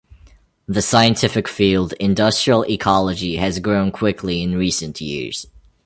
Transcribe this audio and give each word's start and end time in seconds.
The 0.65 0.81
scientific 0.81 1.47
field 1.47 1.93
Industrial 1.99 2.63
Ecology 2.67 3.35
has 3.35 3.59
grown 3.59 3.91
quickly 3.91 4.41
in 4.41 4.55
recent 4.57 4.99
years. 4.99 5.45